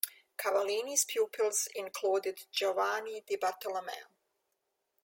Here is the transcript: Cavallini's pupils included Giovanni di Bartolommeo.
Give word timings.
Cavallini's 0.35 1.05
pupils 1.05 1.67
included 1.75 2.47
Giovanni 2.51 3.21
di 3.23 3.37
Bartolommeo. 3.37 4.07